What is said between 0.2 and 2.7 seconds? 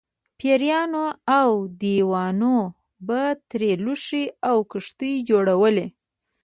پېریانو او دیوانو